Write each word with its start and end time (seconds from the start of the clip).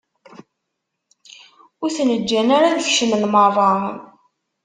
Ur 1.83 1.89
ten-ǧǧan 1.95 2.49
ara 2.55 2.67
ad 2.71 2.79
kecmen 2.85 3.23
merra. 3.33 3.71